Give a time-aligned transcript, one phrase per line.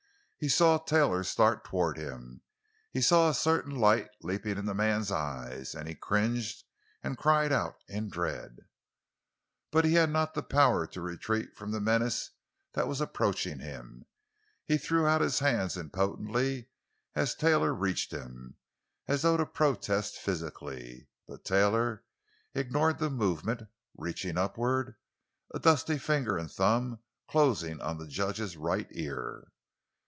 [0.43, 2.41] He saw Taylor start toward him;
[2.89, 6.63] he saw a certain light leaping in the man's eyes, and he cringed
[7.03, 8.57] and cried out in dread.
[9.69, 12.31] But he had not the power to retreat from the menace
[12.73, 14.07] that was approaching him.
[14.65, 16.69] He threw out his hands impotently
[17.13, 18.55] as Taylor reached him,
[19.07, 21.07] as though to protest physically.
[21.27, 22.03] But Taylor
[22.55, 23.61] ignored the movement,
[23.95, 24.95] reaching upward,
[25.53, 26.99] a dusty finger and thumb
[27.29, 29.45] closing on the judge's right ear.